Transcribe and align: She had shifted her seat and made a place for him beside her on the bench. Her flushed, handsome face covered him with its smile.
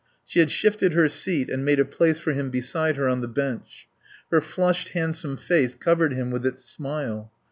She 0.25 0.39
had 0.39 0.49
shifted 0.49 0.93
her 0.93 1.07
seat 1.07 1.47
and 1.51 1.63
made 1.63 1.79
a 1.79 1.85
place 1.85 2.17
for 2.17 2.33
him 2.33 2.49
beside 2.49 2.97
her 2.97 3.07
on 3.07 3.21
the 3.21 3.27
bench. 3.27 3.87
Her 4.31 4.41
flushed, 4.41 4.89
handsome 4.97 5.37
face 5.37 5.75
covered 5.75 6.13
him 6.13 6.31
with 6.31 6.43
its 6.43 6.65
smile. 6.65 7.31